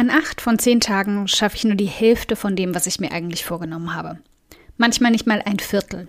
An 0.00 0.08
acht 0.08 0.40
von 0.40 0.58
zehn 0.58 0.80
Tagen 0.80 1.28
schaffe 1.28 1.56
ich 1.56 1.64
nur 1.64 1.74
die 1.74 1.84
Hälfte 1.84 2.34
von 2.34 2.56
dem, 2.56 2.74
was 2.74 2.86
ich 2.86 3.00
mir 3.00 3.12
eigentlich 3.12 3.44
vorgenommen 3.44 3.94
habe. 3.94 4.18
Manchmal 4.78 5.10
nicht 5.10 5.26
mal 5.26 5.42
ein 5.44 5.58
Viertel. 5.58 6.08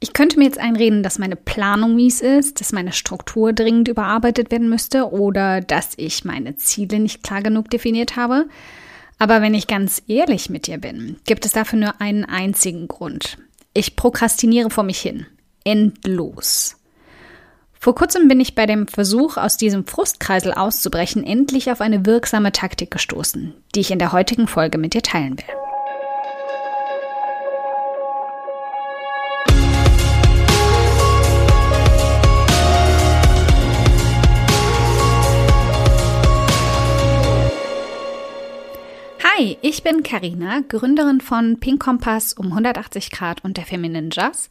Ich 0.00 0.14
könnte 0.14 0.38
mir 0.38 0.46
jetzt 0.46 0.56
einreden, 0.56 1.02
dass 1.02 1.18
meine 1.18 1.36
Planung 1.36 1.96
mies 1.96 2.22
ist, 2.22 2.62
dass 2.62 2.72
meine 2.72 2.92
Struktur 2.92 3.52
dringend 3.52 3.88
überarbeitet 3.88 4.50
werden 4.50 4.70
müsste 4.70 5.12
oder 5.12 5.60
dass 5.60 5.90
ich 5.98 6.24
meine 6.24 6.56
Ziele 6.56 6.98
nicht 6.98 7.22
klar 7.22 7.42
genug 7.42 7.68
definiert 7.68 8.16
habe. 8.16 8.48
Aber 9.18 9.42
wenn 9.42 9.52
ich 9.52 9.66
ganz 9.66 10.00
ehrlich 10.08 10.48
mit 10.48 10.66
dir 10.66 10.78
bin, 10.78 11.16
gibt 11.26 11.44
es 11.44 11.52
dafür 11.52 11.78
nur 11.78 12.00
einen 12.00 12.24
einzigen 12.24 12.88
Grund. 12.88 13.36
Ich 13.74 13.96
prokrastiniere 13.96 14.70
vor 14.70 14.84
mich 14.84 15.00
hin. 15.00 15.26
Endlos. 15.62 16.76
Vor 17.84 17.94
kurzem 17.94 18.28
bin 18.28 18.40
ich 18.40 18.54
bei 18.54 18.64
dem 18.64 18.88
Versuch, 18.88 19.36
aus 19.36 19.58
diesem 19.58 19.86
Frustkreisel 19.86 20.54
auszubrechen, 20.54 21.22
endlich 21.22 21.70
auf 21.70 21.82
eine 21.82 22.06
wirksame 22.06 22.50
Taktik 22.50 22.90
gestoßen, 22.90 23.52
die 23.74 23.80
ich 23.80 23.90
in 23.90 23.98
der 23.98 24.12
heutigen 24.12 24.46
Folge 24.46 24.78
mit 24.78 24.94
dir 24.94 25.02
teilen 25.02 25.36
will. 25.36 25.44
Hi, 39.22 39.58
ich 39.60 39.82
bin 39.82 40.02
Karina, 40.02 40.60
Gründerin 40.66 41.20
von 41.20 41.60
Pink 41.60 41.82
Kompass 41.82 42.32
um 42.32 42.46
180 42.46 43.10
Grad 43.10 43.44
und 43.44 43.58
der 43.58 43.66
Feminine 43.66 44.08
Jazz 44.10 44.48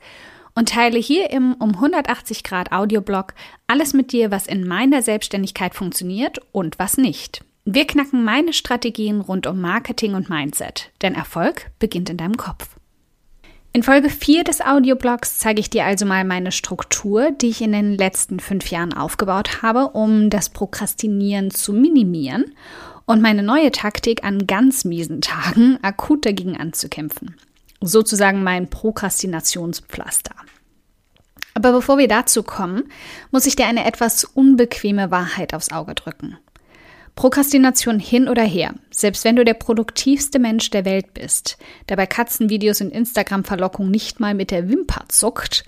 und 0.55 0.69
teile 0.69 0.99
hier 0.99 1.29
im 1.31 1.53
um 1.53 1.75
180 1.75 2.43
Grad 2.43 2.71
Audioblog 2.71 3.33
alles 3.67 3.93
mit 3.93 4.11
dir, 4.11 4.31
was 4.31 4.47
in 4.47 4.67
meiner 4.67 5.01
Selbstständigkeit 5.01 5.75
funktioniert 5.75 6.39
und 6.51 6.79
was 6.79 6.97
nicht. 6.97 7.43
Wir 7.65 7.87
knacken 7.87 8.23
meine 8.23 8.53
Strategien 8.53 9.21
rund 9.21 9.47
um 9.47 9.61
Marketing 9.61 10.15
und 10.15 10.29
Mindset, 10.29 10.91
denn 11.01 11.15
Erfolg 11.15 11.71
beginnt 11.79 12.09
in 12.09 12.17
deinem 12.17 12.37
Kopf. 12.37 12.75
In 13.75 13.81
Folge 13.81 14.09
4 14.09 14.43
des 14.43 14.61
Audioblogs 14.61 15.39
zeige 15.39 15.59
ich 15.59 15.69
dir 15.69 15.85
also 15.85 16.05
mal 16.05 16.25
meine 16.25 16.51
Struktur, 16.51 17.31
die 17.31 17.49
ich 17.49 17.61
in 17.61 17.71
den 17.71 17.97
letzten 17.97 18.39
fünf 18.39 18.69
Jahren 18.69 18.93
aufgebaut 18.93 19.63
habe, 19.63 19.87
um 19.89 20.29
das 20.29 20.49
Prokrastinieren 20.49 21.49
zu 21.49 21.73
minimieren 21.73 22.53
und 23.05 23.21
meine 23.21 23.41
neue 23.41 23.71
Taktik 23.71 24.23
an 24.23 24.45
ganz 24.45 24.85
miesen 24.85 25.21
Tagen 25.21 25.79
akut 25.81 26.25
dagegen 26.25 26.55
anzukämpfen. 26.55 27.35
Sozusagen 27.85 28.43
mein 28.43 28.69
Prokrastinationspflaster. 28.69 30.35
Aber 31.53 31.73
bevor 31.73 31.97
wir 31.97 32.07
dazu 32.07 32.41
kommen, 32.41 32.83
muss 33.31 33.45
ich 33.45 33.55
dir 33.55 33.67
eine 33.67 33.85
etwas 33.85 34.23
unbequeme 34.23 35.11
Wahrheit 35.11 35.53
aufs 35.53 35.71
Auge 35.71 35.93
drücken. 35.93 36.37
Prokrastination 37.15 37.99
hin 37.99 38.27
oder 38.27 38.41
her, 38.41 38.73
selbst 38.89 39.23
wenn 39.23 39.35
du 39.35 39.45
der 39.45 39.53
produktivste 39.53 40.39
Mensch 40.39 40.71
der 40.71 40.85
Welt 40.85 41.13
bist, 41.13 41.57
der 41.89 41.95
bei 41.95 42.07
Katzenvideos 42.07 42.81
und 42.81 42.89
Instagram-Verlockung 42.89 43.91
nicht 43.91 44.19
mal 44.19 44.33
mit 44.33 44.49
der 44.49 44.69
Wimper 44.69 45.03
zuckt, 45.09 45.63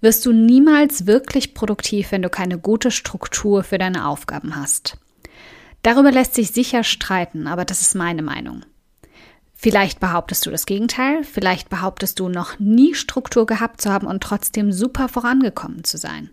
wirst 0.00 0.26
du 0.26 0.32
niemals 0.32 1.06
wirklich 1.06 1.54
produktiv, 1.54 2.12
wenn 2.12 2.22
du 2.22 2.30
keine 2.30 2.58
gute 2.58 2.90
Struktur 2.90 3.62
für 3.62 3.78
deine 3.78 4.08
Aufgaben 4.08 4.56
hast. 4.56 4.96
Darüber 5.82 6.10
lässt 6.10 6.34
sich 6.34 6.50
sicher 6.50 6.82
streiten, 6.82 7.46
aber 7.46 7.64
das 7.64 7.82
ist 7.82 7.94
meine 7.94 8.22
Meinung. 8.22 8.64
Vielleicht 9.60 9.98
behauptest 9.98 10.46
du 10.46 10.52
das 10.52 10.66
Gegenteil, 10.66 11.24
vielleicht 11.24 11.68
behauptest 11.68 12.20
du 12.20 12.28
noch 12.28 12.60
nie 12.60 12.94
Struktur 12.94 13.44
gehabt 13.44 13.80
zu 13.80 13.90
haben 13.90 14.06
und 14.06 14.22
trotzdem 14.22 14.70
super 14.70 15.08
vorangekommen 15.08 15.82
zu 15.82 15.98
sein. 15.98 16.30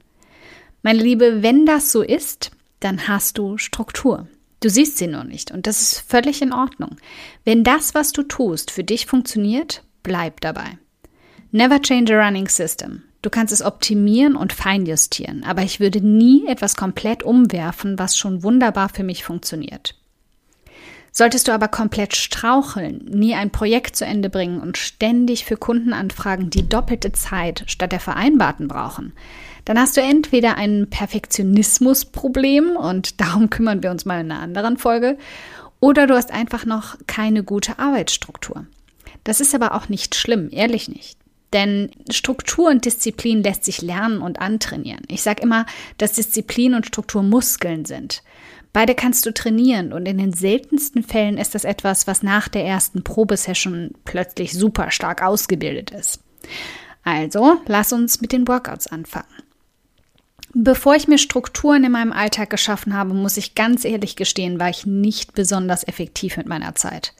Meine 0.83 1.01
Liebe, 1.01 1.41
wenn 1.41 1.65
das 1.65 1.91
so 1.91 2.03
ist, 2.03 2.51
dann 2.81 3.07
hast 3.07 3.39
du 3.39 3.57
Struktur. 3.57 4.27
Du 4.59 4.69
siehst 4.69 4.99
sie 4.99 5.07
nur 5.07 5.23
nicht 5.23 5.49
und 5.49 5.65
das 5.65 5.81
ist 5.81 6.03
völlig 6.07 6.43
in 6.43 6.53
Ordnung. 6.53 6.97
Wenn 7.43 7.63
das, 7.63 7.95
was 7.95 8.11
du 8.11 8.21
tust, 8.21 8.69
für 8.69 8.83
dich 8.83 9.07
funktioniert, 9.07 9.83
bleib 10.03 10.39
dabei. 10.41 10.77
Never 11.49 11.81
change 11.81 12.15
a 12.15 12.23
running 12.23 12.47
system. 12.47 13.01
Du 13.23 13.31
kannst 13.31 13.51
es 13.51 13.63
optimieren 13.63 14.35
und 14.35 14.53
feinjustieren, 14.53 15.43
aber 15.45 15.63
ich 15.63 15.79
würde 15.79 15.99
nie 15.99 16.45
etwas 16.45 16.75
komplett 16.75 17.23
umwerfen, 17.23 17.97
was 17.97 18.19
schon 18.19 18.43
wunderbar 18.43 18.89
für 18.89 19.03
mich 19.03 19.23
funktioniert. 19.23 19.95
Solltest 21.17 21.47
du 21.47 21.53
aber 21.53 21.69
komplett 21.69 22.13
straucheln, 22.13 23.05
nie 23.09 23.35
ein 23.35 23.49
Projekt 23.49 23.95
zu 23.95 24.03
Ende 24.03 24.29
bringen 24.29 24.59
und 24.59 24.77
ständig 24.77 25.45
für 25.45 25.55
Kunden 25.55 25.93
anfragen, 25.93 26.49
die 26.49 26.67
doppelte 26.67 27.13
Zeit 27.13 27.63
statt 27.67 27.93
der 27.93 28.01
vereinbarten 28.01 28.67
brauchen, 28.67 29.13
dann 29.63 29.79
hast 29.79 29.95
du 29.95 30.01
entweder 30.01 30.57
ein 30.57 30.87
Perfektionismusproblem 30.89 32.75
und 32.75 33.21
darum 33.21 33.49
kümmern 33.49 33.81
wir 33.81 33.91
uns 33.91 34.03
mal 34.03 34.19
in 34.19 34.29
einer 34.29 34.41
anderen 34.41 34.75
Folge, 34.75 35.17
oder 35.79 36.05
du 36.05 36.15
hast 36.15 36.31
einfach 36.31 36.65
noch 36.65 36.97
keine 37.07 37.43
gute 37.43 37.79
Arbeitsstruktur. 37.79 38.65
Das 39.23 39.39
ist 39.39 39.55
aber 39.55 39.73
auch 39.73 39.87
nicht 39.87 40.15
schlimm, 40.15 40.49
ehrlich 40.51 40.89
nicht. 40.89 41.17
Denn 41.55 41.89
Struktur 42.11 42.69
und 42.69 42.83
Disziplin 42.83 43.41
lässt 43.41 43.63
sich 43.63 43.81
lernen 43.81 44.19
und 44.21 44.41
antrainieren. 44.41 45.03
Ich 45.07 45.21
sage 45.21 45.41
immer, 45.41 45.65
dass 45.97 46.11
Disziplin 46.11 46.73
und 46.73 46.85
Struktur 46.85 47.23
Muskeln 47.23 47.85
sind. 47.85 48.23
Beide 48.73 48.93
kannst 48.93 49.25
du 49.25 49.33
trainieren 49.33 49.93
und 49.93 50.05
in 50.05 50.17
den 50.17 50.33
seltensten 50.33 51.01
Fällen 51.01 51.37
ist 51.37 51.55
das 51.55 51.63
etwas, 51.63 52.07
was 52.07 52.23
nach 52.23 52.49
der 52.49 52.65
ersten 52.65 53.05
Probesession 53.05 53.91
plötzlich 54.03 54.51
super 54.51 54.91
stark 54.91 55.23
ausgebildet 55.23 55.91
ist. 55.91 56.19
Also, 57.05 57.61
lass 57.67 57.93
uns 57.93 58.19
mit 58.19 58.33
den 58.33 58.49
Workouts 58.49 58.87
anfangen. 58.87 59.23
Bevor 60.53 60.95
ich 60.95 61.07
mir 61.07 61.17
Strukturen 61.17 61.85
in 61.85 61.93
meinem 61.93 62.11
Alltag 62.11 62.49
geschaffen 62.49 62.93
habe, 62.93 63.13
muss 63.13 63.37
ich 63.37 63.55
ganz 63.55 63.85
ehrlich 63.85 64.17
gestehen, 64.17 64.59
war 64.59 64.69
ich 64.69 64.85
nicht 64.85 65.35
besonders 65.35 65.87
effektiv 65.87 66.35
mit 66.35 66.47
meiner 66.47 66.75
Zeit. 66.75 67.13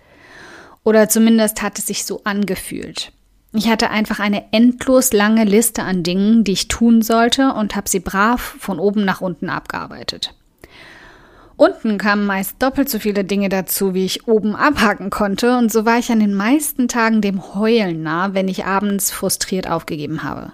Oder 0.84 1.08
zumindest 1.08 1.62
hat 1.62 1.80
es 1.80 1.88
sich 1.88 2.04
so 2.04 2.20
angefühlt. 2.26 3.14
Ich 3.58 3.70
hatte 3.70 3.90
einfach 3.90 4.20
eine 4.20 4.52
endlos 4.52 5.14
lange 5.14 5.46
Liste 5.46 5.84
an 5.84 6.04
Dingen, 6.04 6.44
die 6.44 6.52
ich 6.52 6.68
tun 6.68 7.02
sollte 7.02 7.54
und 7.54 7.74
habe 7.78 7.88
sie 7.88 8.02
brav 8.02 8.42
von 8.60 8.80
oben 8.80 9.06
nach 9.06 9.22
unten 9.22 9.50
abgearbeitet. 9.50 10.36
Unten 11.56 11.98
kamen 11.98 12.26
meist 12.26 12.62
doppelt 12.62 12.90
so 12.90 13.00
viele 13.00 13.24
Dinge 13.24 13.48
dazu, 13.48 13.94
wie 13.94 14.04
ich 14.04 14.28
oben 14.28 14.58
abhaken 14.58 15.10
konnte, 15.10 15.58
und 15.58 15.72
so 15.72 15.86
war 15.86 15.98
ich 15.98 16.12
an 16.12 16.20
den 16.20 16.34
meisten 16.34 16.90
Tagen 16.90 17.22
dem 17.22 17.56
Heulen 17.56 18.04
nah, 18.04 18.34
wenn 18.34 18.50
ich 18.50 18.66
abends 18.66 19.10
frustriert 19.10 19.70
aufgegeben 19.70 20.24
habe. 20.24 20.52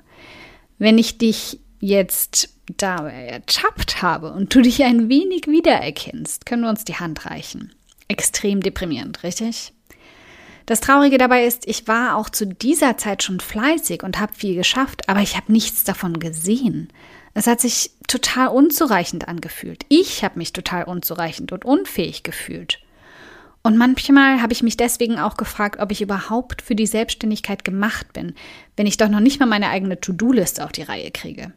Wenn 0.78 1.00
ich 1.00 1.18
dich 1.18 1.60
jetzt 1.80 2.50
dabei 2.78 3.26
ertappt 3.26 4.04
habe 4.04 4.32
und 4.32 4.54
du 4.54 4.62
dich 4.62 4.84
ein 4.84 5.10
wenig 5.10 5.48
wiedererkennst, 5.48 6.46
können 6.46 6.62
wir 6.62 6.70
uns 6.70 6.86
die 6.86 6.98
Hand 6.98 7.26
reichen. 7.26 7.74
Extrem 8.08 8.62
deprimierend, 8.62 9.24
richtig? 9.24 9.74
Das 10.72 10.80
Traurige 10.80 11.18
dabei 11.18 11.44
ist, 11.44 11.68
ich 11.68 11.90
war 11.90 12.16
auch 12.16 12.30
zu 12.30 12.48
dieser 12.48 12.96
Zeit 12.96 13.24
schon 13.24 13.42
fleißig 13.42 14.04
und 14.04 14.22
habe 14.22 14.34
viel 14.34 14.56
geschafft, 14.56 15.10
aber 15.10 15.20
ich 15.20 15.36
habe 15.36 15.52
nichts 15.52 15.84
davon 15.84 16.18
gesehen. 16.18 16.88
Es 17.34 17.46
hat 17.46 17.60
sich 17.60 17.92
total 18.08 18.48
unzureichend 18.48 19.28
angefühlt. 19.28 19.86
Ich 19.90 20.24
habe 20.24 20.40
mich 20.40 20.54
total 20.54 20.86
unzureichend 20.86 21.52
und 21.52 21.66
unfähig 21.66 22.24
gefühlt. 22.24 22.80
Und 23.64 23.76
manchmal 23.76 24.42
habe 24.42 24.54
ich 24.54 24.64
mich 24.64 24.78
deswegen 24.78 25.20
auch 25.20 25.36
gefragt, 25.36 25.82
ob 25.82 25.92
ich 25.92 26.02
überhaupt 26.02 26.62
für 26.62 26.76
die 26.76 26.88
Selbstständigkeit 26.88 27.66
gemacht 27.66 28.14
bin, 28.14 28.34
wenn 28.78 28.88
ich 28.88 28.96
doch 28.96 29.10
noch 29.10 29.20
nicht 29.20 29.42
mal 29.42 29.48
meine 29.48 29.68
eigene 29.68 30.00
To-Do-Liste 30.00 30.64
auf 30.64 30.72
die 30.72 30.84
Reihe 30.84 31.12
kriege. 31.12 31.52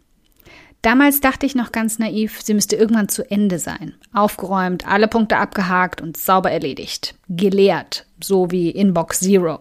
Damals 0.84 1.20
dachte 1.20 1.46
ich 1.46 1.54
noch 1.54 1.72
ganz 1.72 1.98
naiv, 1.98 2.42
sie 2.42 2.52
müsste 2.52 2.76
irgendwann 2.76 3.08
zu 3.08 3.28
Ende 3.30 3.58
sein. 3.58 3.94
Aufgeräumt, 4.12 4.86
alle 4.86 5.08
Punkte 5.08 5.38
abgehakt 5.38 6.02
und 6.02 6.18
sauber 6.18 6.50
erledigt. 6.50 7.14
Geleert, 7.30 8.04
so 8.22 8.50
wie 8.50 8.68
Inbox 8.68 9.20
Zero. 9.20 9.60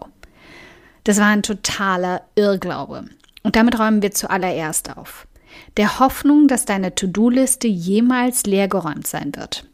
Das 1.04 1.18
war 1.18 1.28
ein 1.28 1.42
totaler 1.42 2.20
Irrglaube. 2.34 3.06
Und 3.42 3.56
damit 3.56 3.78
räumen 3.78 4.02
wir 4.02 4.10
zuallererst 4.10 4.98
auf. 4.98 5.26
Der 5.78 5.98
Hoffnung, 5.98 6.46
dass 6.46 6.66
deine 6.66 6.94
To-Do-Liste 6.94 7.68
jemals 7.68 8.44
leergeräumt 8.44 9.06
sein 9.06 9.34
wird. 9.34 9.64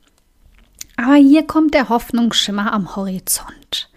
Aber 0.96 1.16
hier 1.16 1.48
kommt 1.48 1.74
der 1.74 1.88
Hoffnungsschimmer 1.88 2.72
am 2.72 2.94
Horizont. 2.94 3.90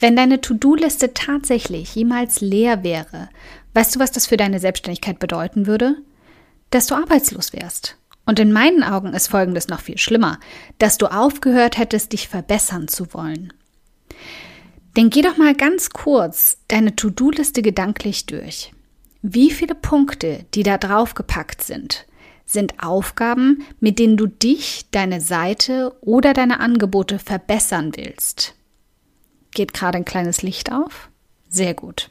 Wenn 0.00 0.16
deine 0.16 0.40
To-Do-Liste 0.40 1.14
tatsächlich 1.14 1.94
jemals 1.94 2.40
leer 2.40 2.82
wäre, 2.82 3.28
weißt 3.74 3.94
du, 3.94 4.00
was 4.00 4.10
das 4.10 4.26
für 4.26 4.36
deine 4.36 4.58
Selbstständigkeit 4.58 5.20
bedeuten 5.20 5.68
würde? 5.68 5.94
Dass 6.70 6.86
du 6.86 6.94
arbeitslos 6.94 7.52
wärst. 7.52 7.96
Und 8.26 8.38
in 8.38 8.52
meinen 8.52 8.82
Augen 8.82 9.14
ist 9.14 9.28
Folgendes 9.28 9.68
noch 9.68 9.80
viel 9.80 9.98
schlimmer, 9.98 10.38
dass 10.78 10.98
du 10.98 11.06
aufgehört 11.06 11.78
hättest, 11.78 12.12
dich 12.12 12.28
verbessern 12.28 12.86
zu 12.86 13.14
wollen. 13.14 13.52
Denn 14.96 15.10
geh 15.10 15.22
doch 15.22 15.36
mal 15.36 15.54
ganz 15.54 15.90
kurz 15.90 16.58
deine 16.68 16.94
To-Do-Liste 16.94 17.62
gedanklich 17.62 18.26
durch. 18.26 18.72
Wie 19.22 19.50
viele 19.50 19.74
Punkte, 19.74 20.44
die 20.54 20.62
da 20.62 20.76
drauf 20.76 21.14
gepackt 21.14 21.62
sind, 21.62 22.06
sind 22.44 22.82
Aufgaben, 22.82 23.64
mit 23.80 23.98
denen 23.98 24.16
du 24.16 24.26
dich, 24.26 24.86
deine 24.90 25.20
Seite 25.20 25.96
oder 26.00 26.32
deine 26.32 26.60
Angebote 26.60 27.18
verbessern 27.18 27.92
willst? 27.96 28.54
Geht 29.52 29.74
gerade 29.74 29.98
ein 29.98 30.04
kleines 30.04 30.42
Licht 30.42 30.72
auf? 30.72 31.10
Sehr 31.48 31.74
gut. 31.74 32.10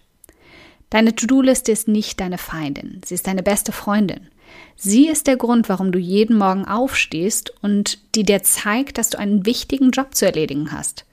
Deine 0.90 1.14
To-Do-Liste 1.16 1.72
ist 1.72 1.88
nicht 1.88 2.20
deine 2.20 2.38
Feindin, 2.38 3.02
sie 3.06 3.16
ist 3.16 3.28
deine 3.28 3.44
beste 3.44 3.72
Freundin. 3.72 4.30
Sie 4.76 5.08
ist 5.08 5.28
der 5.28 5.38
Grund, 5.38 5.70
warum 5.70 5.92
du 5.92 6.00
jeden 6.00 6.38
Morgen 6.38 6.66
aufstehst 6.66 7.52
und 7.62 8.00
die 8.16 8.24
dir 8.24 8.44
zeigt, 8.44 8.98
dass 8.98 9.10
du 9.10 9.18
einen 9.18 9.46
wichtigen 9.46 9.92
Job 9.92 10.14
zu 10.14 10.26
erledigen 10.26 10.72
hast. 10.72 11.06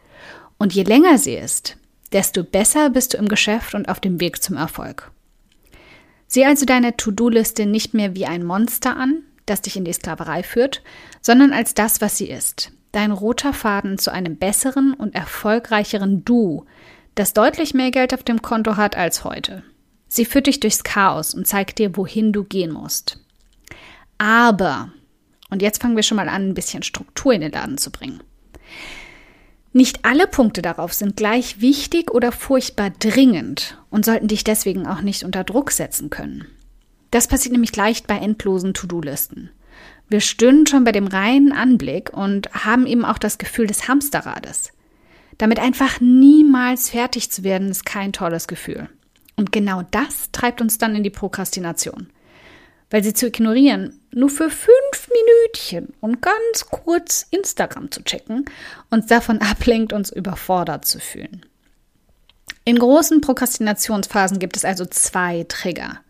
Und 0.58 0.74
je 0.74 0.82
länger 0.82 1.18
sie 1.18 1.34
ist, 1.34 1.76
desto 2.12 2.44
besser 2.44 2.90
bist 2.90 3.14
du 3.14 3.18
im 3.18 3.28
Geschäft 3.28 3.74
und 3.74 3.88
auf 3.88 4.00
dem 4.00 4.20
Weg 4.20 4.42
zum 4.42 4.56
Erfolg. 4.56 5.10
Sieh 6.26 6.44
also 6.44 6.66
deine 6.66 6.96
To-Do-Liste 6.96 7.66
nicht 7.66 7.94
mehr 7.94 8.14
wie 8.14 8.26
ein 8.26 8.44
Monster 8.44 8.96
an, 8.96 9.22
das 9.46 9.62
dich 9.62 9.76
in 9.76 9.84
die 9.84 9.92
Sklaverei 9.92 10.42
führt, 10.42 10.82
sondern 11.20 11.52
als 11.52 11.74
das, 11.74 12.00
was 12.00 12.16
sie 12.16 12.28
ist. 12.28 12.72
Dein 12.92 13.12
roter 13.12 13.52
Faden 13.52 13.98
zu 13.98 14.12
einem 14.12 14.36
besseren 14.36 14.94
und 14.94 15.14
erfolgreicheren 15.14 16.24
Du, 16.24 16.64
das 17.14 17.32
deutlich 17.32 17.74
mehr 17.74 17.90
Geld 17.90 18.14
auf 18.14 18.22
dem 18.22 18.42
Konto 18.42 18.76
hat 18.76 18.96
als 18.96 19.24
heute. 19.24 19.62
Sie 20.08 20.24
führt 20.24 20.46
dich 20.46 20.60
durchs 20.60 20.84
Chaos 20.84 21.34
und 21.34 21.46
zeigt 21.46 21.78
dir, 21.78 21.96
wohin 21.96 22.32
du 22.32 22.44
gehen 22.44 22.72
musst. 22.72 23.23
Aber, 24.18 24.92
und 25.50 25.62
jetzt 25.62 25.82
fangen 25.82 25.96
wir 25.96 26.02
schon 26.02 26.16
mal 26.16 26.28
an, 26.28 26.50
ein 26.50 26.54
bisschen 26.54 26.82
Struktur 26.82 27.32
in 27.32 27.40
den 27.40 27.52
Laden 27.52 27.78
zu 27.78 27.90
bringen. 27.90 28.22
Nicht 29.72 30.04
alle 30.04 30.28
Punkte 30.28 30.62
darauf 30.62 30.92
sind 30.92 31.16
gleich 31.16 31.60
wichtig 31.60 32.12
oder 32.12 32.30
furchtbar 32.30 32.90
dringend 32.90 33.76
und 33.90 34.04
sollten 34.04 34.28
dich 34.28 34.44
deswegen 34.44 34.86
auch 34.86 35.00
nicht 35.00 35.24
unter 35.24 35.42
Druck 35.42 35.72
setzen 35.72 36.10
können. 36.10 36.46
Das 37.10 37.26
passiert 37.26 37.52
nämlich 37.52 37.74
leicht 37.74 38.06
bei 38.06 38.16
endlosen 38.16 38.72
To-Do-Listen. 38.72 39.50
Wir 40.08 40.20
stöhnen 40.20 40.66
schon 40.66 40.84
bei 40.84 40.92
dem 40.92 41.06
reinen 41.06 41.52
Anblick 41.52 42.12
und 42.12 42.52
haben 42.52 42.86
eben 42.86 43.04
auch 43.04 43.18
das 43.18 43.38
Gefühl 43.38 43.66
des 43.66 43.88
Hamsterrades. 43.88 44.72
Damit 45.38 45.58
einfach 45.58 46.00
niemals 46.00 46.90
fertig 46.90 47.32
zu 47.32 47.42
werden, 47.42 47.68
ist 47.70 47.84
kein 47.84 48.12
tolles 48.12 48.46
Gefühl. 48.46 48.88
Und 49.36 49.50
genau 49.50 49.82
das 49.90 50.30
treibt 50.30 50.60
uns 50.60 50.78
dann 50.78 50.94
in 50.94 51.02
die 51.02 51.10
Prokrastination. 51.10 52.08
Weil 52.94 53.02
sie 53.02 53.12
zu 53.12 53.26
ignorieren, 53.26 53.98
nur 54.12 54.28
für 54.28 54.48
fünf 54.48 55.08
Minütchen 55.08 55.94
und 56.00 56.22
ganz 56.22 56.66
kurz 56.70 57.26
Instagram 57.28 57.90
zu 57.90 58.04
checken, 58.04 58.44
uns 58.88 59.06
davon 59.06 59.38
ablenkt, 59.40 59.92
uns 59.92 60.12
überfordert 60.12 60.84
zu 60.84 61.00
fühlen. 61.00 61.44
In 62.64 62.78
großen 62.78 63.20
Prokrastinationsphasen 63.20 64.38
gibt 64.38 64.56
es 64.56 64.64
also 64.64 64.86
zwei 64.86 65.44
Trigger. 65.48 66.02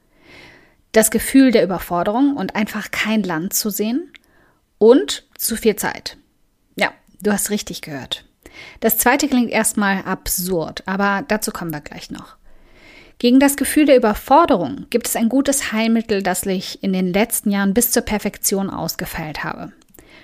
Das 0.92 1.10
Gefühl 1.10 1.52
der 1.52 1.64
Überforderung 1.64 2.36
und 2.36 2.54
einfach 2.54 2.90
kein 2.90 3.22
Land 3.22 3.54
zu 3.54 3.70
sehen 3.70 4.12
und 4.76 5.26
zu 5.38 5.56
viel 5.56 5.76
Zeit. 5.76 6.18
Ja, 6.76 6.92
du 7.22 7.32
hast 7.32 7.48
richtig 7.48 7.80
gehört. 7.80 8.26
Das 8.80 8.98
zweite 8.98 9.28
klingt 9.28 9.50
erstmal 9.50 10.02
absurd, 10.02 10.82
aber 10.84 11.24
dazu 11.28 11.50
kommen 11.50 11.72
wir 11.72 11.80
gleich 11.80 12.10
noch. 12.10 12.36
Gegen 13.18 13.40
das 13.40 13.56
Gefühl 13.56 13.86
der 13.86 13.96
Überforderung 13.96 14.86
gibt 14.90 15.06
es 15.06 15.16
ein 15.16 15.28
gutes 15.28 15.72
Heilmittel, 15.72 16.22
das 16.22 16.44
ich 16.46 16.82
in 16.82 16.92
den 16.92 17.12
letzten 17.12 17.50
Jahren 17.50 17.74
bis 17.74 17.90
zur 17.90 18.02
Perfektion 18.02 18.70
ausgefeilt 18.70 19.44
habe. 19.44 19.72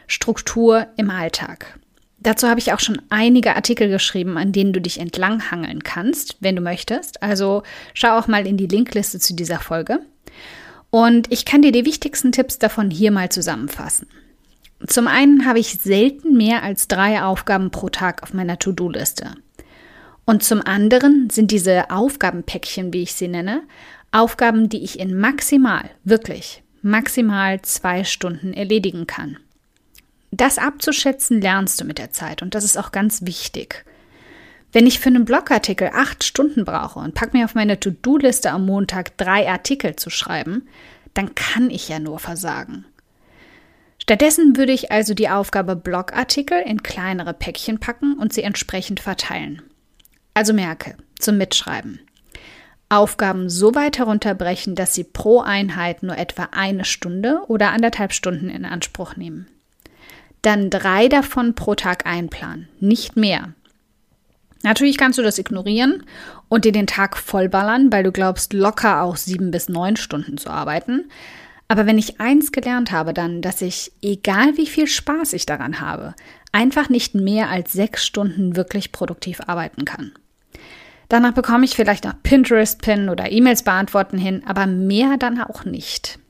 Struktur 0.07 0.87
im 0.97 1.11
Alltag. 1.11 1.79
Dazu 2.19 2.49
habe 2.49 2.61
ich 2.61 2.73
auch 2.73 2.81
schon 2.81 3.01
einige 3.09 3.57
Artikel 3.57 3.89
geschrieben, 3.89 4.37
an 4.37 4.53
denen 4.53 4.75
du 4.75 4.81
dich 4.81 5.01
entlanghangeln 5.01 5.83
kannst, 5.83 6.37
wenn 6.41 6.57
du 6.57 6.63
möchtest. 6.63 7.23
Also 7.23 7.63
schau 7.95 8.19
auch 8.19 8.27
mal 8.27 8.47
in 8.47 8.59
die 8.59 8.67
Linkliste 8.67 9.19
zu 9.19 9.35
dieser 9.35 9.59
Folge. 9.59 10.01
Und 10.91 11.33
ich 11.33 11.45
kann 11.45 11.63
dir 11.63 11.73
die 11.73 11.87
wichtigsten 11.87 12.33
Tipps 12.33 12.59
davon 12.59 12.91
hier 12.91 13.11
mal 13.11 13.31
zusammenfassen. 13.31 14.09
Zum 14.87 15.09
einen 15.09 15.47
habe 15.47 15.59
ich 15.59 15.79
selten 15.79 16.37
mehr 16.37 16.63
als 16.63 16.89
drei 16.89 17.23
Aufgaben 17.23 17.71
pro 17.71 17.89
Tag 17.89 18.23
auf 18.23 18.35
meiner 18.35 18.59
To-Do-Liste. 18.59 19.35
Und 20.25 20.43
zum 20.43 20.61
anderen 20.65 21.29
sind 21.31 21.51
diese 21.51 21.91
Aufgabenpäckchen, 21.91 22.93
wie 22.93 23.03
ich 23.03 23.15
sie 23.15 23.29
nenne, 23.29 23.63
Aufgaben, 24.13 24.69
die 24.69 24.83
ich 24.83 24.99
in 24.99 25.19
maximal, 25.19 25.91
wirklich 26.05 26.63
maximal 26.83 27.61
zwei 27.63 28.05
Stunden 28.05 28.53
erledigen 28.53 29.07
kann. 29.07 29.39
Das 30.31 30.59
abzuschätzen 30.59 31.41
lernst 31.41 31.81
du 31.81 31.85
mit 31.85 31.99
der 31.99 32.11
Zeit 32.11 32.43
und 32.43 32.55
das 32.55 32.65
ist 32.65 32.77
auch 32.77 32.93
ganz 32.93 33.27
wichtig. 33.27 33.85
Wenn 34.73 34.87
ich 34.87 35.01
für 35.01 35.09
einen 35.09 35.25
Blogartikel 35.25 35.91
acht 35.93 36.23
Stunden 36.23 36.65
brauche 36.65 37.01
und 37.01 37.15
pack 37.15 37.35
mir 37.35 37.45
auf 37.45 37.57
meine 37.57 37.81
To-Do-Liste 37.81 38.51
am 38.53 38.67
Montag 38.67 39.17
drei 39.19 39.49
Artikel 39.49 39.97
zu 39.97 40.11
schreiben, 40.11 40.69
dann 41.13 41.35
kann 41.35 41.71
ich 41.71 41.89
ja 41.89 41.99
nur 41.99 42.21
versagen. 42.21 42.85
Stattdessen 43.99 44.57
würde 44.57 44.73
ich 44.73 44.93
also 44.93 45.13
die 45.13 45.29
Aufgabe 45.29 45.75
Blogartikel 45.75 46.63
in 46.65 46.83
kleinere 46.83 47.35
Päckchen 47.35 47.81
packen 47.81 48.15
und 48.15 48.33
sie 48.33 48.43
entsprechend 48.43 49.01
verteilen. 49.01 49.63
Also 50.41 50.55
merke, 50.55 50.95
zum 51.19 51.37
Mitschreiben. 51.37 52.01
Aufgaben 52.89 53.51
so 53.51 53.75
weit 53.75 53.99
herunterbrechen, 53.99 54.75
dass 54.75 54.95
sie 54.95 55.05
pro 55.05 55.41
Einheit 55.41 56.03
nur 56.03 56.17
etwa 56.17 56.49
eine 56.53 56.87
Stunde 56.87 57.43
oder 57.49 57.73
anderthalb 57.73 58.15
Stunden 58.15 58.49
in 58.49 58.65
Anspruch 58.65 59.17
nehmen. 59.17 59.49
Dann 60.41 60.71
drei 60.71 61.09
davon 61.09 61.55
pro 61.55 61.75
Tag 61.75 62.07
einplanen, 62.07 62.71
nicht 62.81 63.17
mehr. 63.17 63.53
Natürlich 64.63 64.97
kannst 64.97 65.19
du 65.19 65.23
das 65.23 65.37
ignorieren 65.37 66.05
und 66.49 66.65
dir 66.65 66.73
den 66.73 66.87
Tag 66.87 67.19
vollballern, 67.19 67.93
weil 67.93 68.05
du 68.05 68.11
glaubst, 68.11 68.55
locker 68.55 69.03
auch 69.03 69.19
sieben 69.19 69.51
bis 69.51 69.69
neun 69.69 69.97
Stunden 69.97 70.39
zu 70.39 70.49
arbeiten. 70.49 71.11
Aber 71.69 71.85
wenn 71.85 71.99
ich 71.99 72.19
eins 72.19 72.51
gelernt 72.51 72.93
habe, 72.93 73.13
dann, 73.13 73.43
dass 73.43 73.61
ich, 73.61 73.93
egal 74.01 74.57
wie 74.57 74.67
viel 74.67 74.87
Spaß 74.87 75.35
ich 75.35 75.45
daran 75.45 75.83
habe, 75.83 76.15
einfach 76.51 76.89
nicht 76.89 77.15
mehr 77.15 77.51
als 77.51 77.75
sechs 77.75 78.07
Stunden 78.07 78.57
wirklich 78.57 78.91
produktiv 78.91 79.43
arbeiten 79.47 79.85
kann. 79.85 80.13
Danach 81.11 81.33
bekomme 81.33 81.65
ich 81.65 81.75
vielleicht 81.75 82.05
noch 82.05 82.15
Pinterest-Pin 82.23 83.09
oder 83.09 83.33
E-Mails 83.33 83.65
beantworten 83.65 84.17
hin, 84.17 84.45
aber 84.47 84.67
mehr 84.67 85.17
dann 85.19 85.41
auch 85.41 85.65
nicht. 85.65 86.21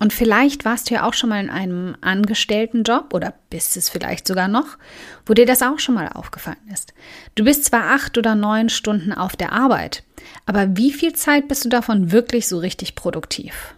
Und 0.00 0.12
vielleicht 0.12 0.64
warst 0.64 0.90
du 0.90 0.94
ja 0.94 1.06
auch 1.06 1.14
schon 1.14 1.30
mal 1.30 1.40
in 1.40 1.50
einem 1.50 1.96
Angestelltenjob 2.00 3.14
oder 3.14 3.32
bist 3.50 3.76
es 3.76 3.88
vielleicht 3.88 4.26
sogar 4.26 4.48
noch, 4.48 4.76
wo 5.24 5.34
dir 5.34 5.46
das 5.46 5.62
auch 5.62 5.78
schon 5.78 5.94
mal 5.94 6.08
aufgefallen 6.08 6.68
ist. 6.72 6.94
Du 7.36 7.44
bist 7.44 7.64
zwar 7.64 7.92
acht 7.92 8.18
oder 8.18 8.34
neun 8.34 8.70
Stunden 8.70 9.12
auf 9.12 9.36
der 9.36 9.52
Arbeit, 9.52 10.02
aber 10.46 10.76
wie 10.76 10.92
viel 10.92 11.12
Zeit 11.12 11.46
bist 11.46 11.64
du 11.64 11.68
davon 11.68 12.10
wirklich 12.10 12.48
so 12.48 12.58
richtig 12.58 12.96
produktiv? 12.96 13.76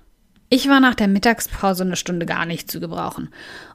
Ich 0.49 0.69
war 0.71 0.81
nach 0.81 0.95
der 0.95 1.09
Mittagspause 1.09 1.85
eine 1.85 1.97
Stunde 1.97 2.25
gar 2.25 2.47
nicht 2.47 2.71
zu 2.71 2.81
gebrauchen. 2.81 3.29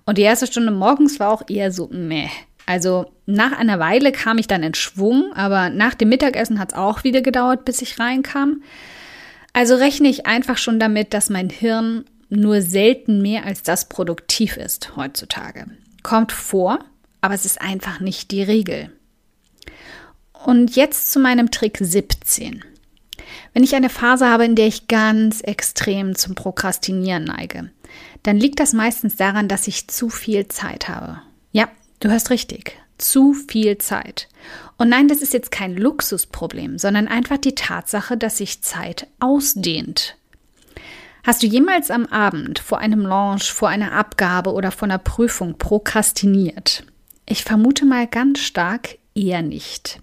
Und 0.06 0.18
die 0.18 0.24
erste 0.24 0.48
Stunde 0.48 0.71
morgens 0.71 1.19
war 1.19 1.30
auch 1.30 1.44
eher 1.48 1.71
so 1.71 1.89
meh. 1.92 2.30
Also 2.65 3.11
nach 3.25 3.57
einer 3.57 3.79
Weile 3.79 4.11
kam 4.11 4.37
ich 4.37 4.47
dann 4.47 4.63
in 4.63 4.73
Schwung, 4.73 5.31
aber 5.33 5.69
nach 5.69 5.93
dem 5.93 6.09
Mittagessen 6.09 6.59
hat 6.59 6.71
es 6.71 6.77
auch 6.77 7.03
wieder 7.03 7.21
gedauert, 7.21 7.65
bis 7.65 7.81
ich 7.81 7.99
reinkam. 7.99 8.63
Also 9.53 9.75
rechne 9.75 10.07
ich 10.07 10.25
einfach 10.25 10.57
schon 10.57 10.79
damit, 10.79 11.13
dass 11.13 11.29
mein 11.29 11.49
Hirn 11.49 12.05
nur 12.29 12.61
selten 12.61 13.21
mehr 13.21 13.45
als 13.45 13.61
das 13.61 13.89
produktiv 13.89 14.57
ist 14.57 14.95
heutzutage. 14.95 15.65
Kommt 16.03 16.31
vor, 16.31 16.79
aber 17.19 17.33
es 17.33 17.45
ist 17.45 17.61
einfach 17.61 17.99
nicht 17.99 18.31
die 18.31 18.43
Regel. 18.43 18.91
Und 20.45 20.75
jetzt 20.75 21.12
zu 21.12 21.19
meinem 21.19 21.51
Trick 21.51 21.77
17. 21.79 22.63
Wenn 23.53 23.63
ich 23.63 23.75
eine 23.75 23.89
Phase 23.89 24.27
habe, 24.27 24.45
in 24.45 24.55
der 24.55 24.67
ich 24.67 24.88
ganz 24.88 25.41
extrem 25.41 26.15
zum 26.15 26.36
Prokrastinieren 26.36 27.25
neige, 27.25 27.69
dann 28.24 28.38
liegt 28.38 28.59
das 28.59 28.74
meistens 28.74 29.17
daran, 29.17 29.47
dass 29.47 29.67
ich 29.67 29.88
zu 29.88 30.09
viel 30.09 30.47
Zeit 30.47 30.88
habe. 30.88 31.21
Ja, 31.51 31.67
du 32.01 32.10
hörst 32.10 32.29
richtig. 32.29 32.77
Zu 32.98 33.34
viel 33.34 33.77
Zeit. 33.77 34.27
Und 34.77 34.89
nein, 34.89 35.08
das 35.08 35.22
ist 35.22 35.34
jetzt 35.34 35.51
kein 35.51 35.75
Luxusproblem, 35.75 36.77
sondern 36.77 37.08
einfach 37.08 37.38
die 37.38 37.55
Tatsache, 37.55 38.17
dass 38.17 38.38
sich 38.38 38.62
Zeit 38.62 39.08
ausdehnt. 39.20 40.17
Hast 41.24 41.43
du 41.43 41.48
jemals 41.48 41.91
am 41.91 42.08
Abend 42.08 42.60
vor 42.60 42.79
einem 42.79 43.01
Launch, 43.01 43.51
vor 43.51 43.70
einer 43.70 43.93
Abgabe 43.93 44.53
oder 44.53 44.72
vor 44.72 44.88
einer 44.88 44.98
Prüfung 44.98 45.58
prokrastiniert? 45.58 46.84
Ich 47.27 47.43
vermute 47.43 47.86
mal 47.86 48.08
ganz 48.08 48.39
stark 48.39 48.98
eher 49.13 49.41
nicht. 49.41 50.01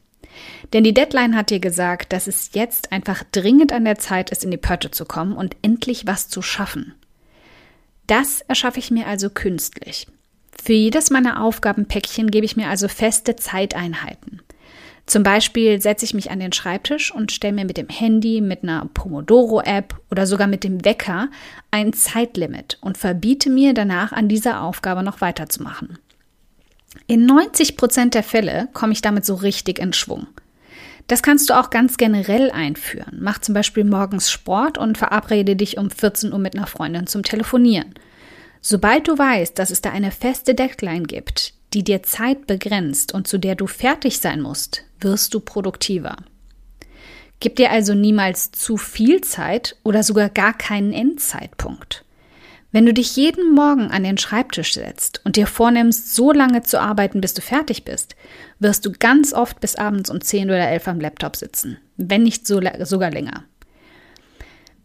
Denn 0.72 0.84
die 0.84 0.94
Deadline 0.94 1.36
hat 1.36 1.50
dir 1.50 1.60
gesagt, 1.60 2.12
dass 2.12 2.26
es 2.26 2.50
jetzt 2.52 2.92
einfach 2.92 3.24
dringend 3.32 3.72
an 3.72 3.84
der 3.84 3.98
Zeit 3.98 4.30
ist, 4.30 4.44
in 4.44 4.50
die 4.50 4.56
Pötte 4.56 4.90
zu 4.90 5.04
kommen 5.04 5.32
und 5.32 5.56
endlich 5.62 6.06
was 6.06 6.28
zu 6.28 6.42
schaffen. 6.42 6.94
Das 8.06 8.40
erschaffe 8.42 8.78
ich 8.78 8.90
mir 8.90 9.06
also 9.06 9.28
künstlich. 9.30 10.06
Für 10.62 10.72
jedes 10.72 11.10
meiner 11.10 11.42
Aufgabenpäckchen 11.42 12.30
gebe 12.30 12.44
ich 12.44 12.56
mir 12.56 12.68
also 12.68 12.88
feste 12.88 13.36
Zeiteinheiten. 13.36 14.42
Zum 15.06 15.22
Beispiel 15.22 15.80
setze 15.80 16.04
ich 16.04 16.12
mich 16.12 16.30
an 16.30 16.38
den 16.38 16.52
Schreibtisch 16.52 17.14
und 17.14 17.32
stelle 17.32 17.54
mir 17.54 17.64
mit 17.64 17.78
dem 17.78 17.88
Handy, 17.88 18.42
mit 18.42 18.62
einer 18.62 18.84
Pomodoro-App 18.92 19.98
oder 20.10 20.26
sogar 20.26 20.46
mit 20.46 20.64
dem 20.64 20.84
Wecker 20.84 21.30
ein 21.70 21.94
Zeitlimit 21.94 22.76
und 22.82 22.98
verbiete 22.98 23.48
mir 23.48 23.72
danach 23.72 24.12
an 24.12 24.28
dieser 24.28 24.62
Aufgabe 24.62 25.02
noch 25.02 25.22
weiterzumachen. 25.22 25.98
In 27.06 27.24
90 27.24 27.78
Prozent 27.78 28.12
der 28.12 28.22
Fälle 28.22 28.68
komme 28.74 28.92
ich 28.92 29.00
damit 29.00 29.24
so 29.24 29.34
richtig 29.34 29.78
in 29.78 29.94
Schwung. 29.94 30.26
Das 31.06 31.22
kannst 31.22 31.48
du 31.48 31.58
auch 31.58 31.70
ganz 31.70 31.96
generell 31.96 32.50
einführen. 32.50 33.16
Mach 33.18 33.38
zum 33.38 33.54
Beispiel 33.54 33.84
morgens 33.84 34.30
Sport 34.30 34.76
und 34.76 34.98
verabrede 34.98 35.56
dich 35.56 35.78
um 35.78 35.90
14 35.90 36.34
Uhr 36.34 36.38
mit 36.38 36.54
einer 36.54 36.66
Freundin 36.66 37.06
zum 37.06 37.22
Telefonieren. 37.22 37.94
Sobald 38.60 39.08
du 39.08 39.16
weißt, 39.16 39.58
dass 39.58 39.70
es 39.70 39.80
da 39.80 39.90
eine 39.90 40.10
feste 40.10 40.54
Deadline 40.54 41.04
gibt, 41.04 41.54
die 41.74 41.84
dir 41.84 42.02
Zeit 42.02 42.46
begrenzt 42.46 43.12
und 43.12 43.28
zu 43.28 43.38
der 43.38 43.54
du 43.54 43.66
fertig 43.66 44.18
sein 44.18 44.40
musst, 44.40 44.84
wirst 45.00 45.34
du 45.34 45.40
produktiver. 45.40 46.16
Gib 47.40 47.56
dir 47.56 47.70
also 47.70 47.94
niemals 47.94 48.50
zu 48.50 48.76
viel 48.76 49.20
Zeit 49.20 49.76
oder 49.84 50.02
sogar 50.02 50.28
gar 50.28 50.56
keinen 50.56 50.92
Endzeitpunkt. 50.92 52.04
Wenn 52.70 52.84
du 52.84 52.92
dich 52.92 53.16
jeden 53.16 53.54
Morgen 53.54 53.90
an 53.90 54.02
den 54.04 54.18
Schreibtisch 54.18 54.74
setzt 54.74 55.22
und 55.24 55.36
dir 55.36 55.46
vornimmst, 55.46 56.14
so 56.14 56.32
lange 56.32 56.62
zu 56.62 56.80
arbeiten, 56.80 57.20
bis 57.20 57.32
du 57.32 57.40
fertig 57.40 57.84
bist, 57.84 58.14
wirst 58.58 58.84
du 58.84 58.92
ganz 58.92 59.32
oft 59.32 59.60
bis 59.60 59.76
abends 59.76 60.10
um 60.10 60.20
10 60.20 60.48
oder 60.48 60.68
11 60.68 60.88
am 60.88 61.00
Laptop 61.00 61.36
sitzen, 61.36 61.78
wenn 61.96 62.24
nicht 62.24 62.46
so, 62.46 62.60
sogar 62.80 63.10
länger. 63.10 63.44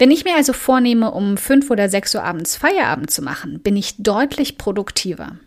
Wenn 0.04 0.12
ich 0.12 0.26
mir 0.26 0.36
also 0.36 0.52
vornehme, 0.52 1.12
um 1.12 1.38
5 1.38 1.72
oder 1.72 1.88
6 1.88 2.16
Uhr 2.16 2.24
abends 2.26 2.58
Feierabend 2.58 3.10
zu 3.10 3.22
machen, 3.22 3.62
bin 3.62 3.78
ich 3.78 4.04
deutlich 4.04 4.58
produktiver. 4.58 5.38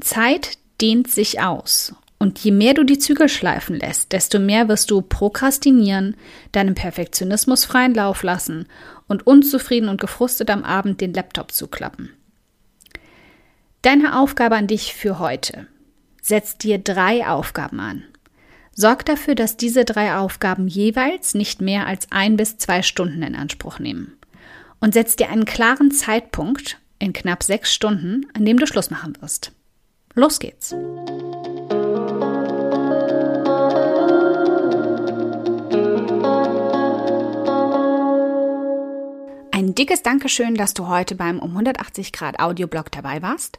Zeit 0.00 0.58
dehnt 0.80 1.08
sich 1.08 1.40
aus 1.40 1.94
und 2.18 2.40
je 2.40 2.50
mehr 2.50 2.74
du 2.74 2.82
die 2.82 2.98
Zügel 2.98 3.28
schleifen 3.28 3.78
lässt, 3.78 4.10
desto 4.10 4.40
mehr 4.40 4.66
wirst 4.66 4.90
du 4.90 5.02
prokrastinieren, 5.02 6.16
deinem 6.50 6.74
Perfektionismus 6.74 7.64
freien 7.64 7.94
Lauf 7.94 8.24
lassen 8.24 8.66
und 9.06 9.24
unzufrieden 9.24 9.88
und 9.88 10.00
gefrustet 10.00 10.50
am 10.50 10.64
Abend 10.64 11.00
den 11.00 11.14
Laptop 11.14 11.52
zuklappen. 11.52 12.10
Deine 13.82 14.18
Aufgabe 14.18 14.56
an 14.56 14.66
dich 14.66 14.94
für 14.94 15.20
heute. 15.20 15.68
Setz 16.20 16.58
dir 16.58 16.78
drei 16.78 17.24
Aufgaben 17.24 17.78
an. 17.78 18.02
Sorg 18.78 19.06
dafür, 19.06 19.34
dass 19.34 19.56
diese 19.56 19.86
drei 19.86 20.16
Aufgaben 20.16 20.68
jeweils 20.68 21.32
nicht 21.32 21.62
mehr 21.62 21.86
als 21.86 22.12
ein 22.12 22.36
bis 22.36 22.58
zwei 22.58 22.82
Stunden 22.82 23.22
in 23.22 23.34
Anspruch 23.34 23.78
nehmen. 23.78 24.18
Und 24.80 24.92
setz 24.92 25.16
dir 25.16 25.30
einen 25.30 25.46
klaren 25.46 25.90
Zeitpunkt 25.90 26.78
in 26.98 27.14
knapp 27.14 27.42
sechs 27.42 27.72
Stunden, 27.72 28.26
an 28.34 28.44
dem 28.44 28.58
du 28.58 28.66
Schluss 28.66 28.90
machen 28.90 29.16
wirst. 29.22 29.52
Los 30.14 30.38
geht's! 30.38 30.74
Ein 39.52 39.74
dickes 39.74 40.02
Dankeschön, 40.02 40.54
dass 40.54 40.74
du 40.74 40.86
heute 40.86 41.14
beim 41.14 41.38
um 41.38 41.52
180 41.52 42.12
Grad 42.12 42.40
Audioblog 42.40 42.92
dabei 42.92 43.22
warst. 43.22 43.58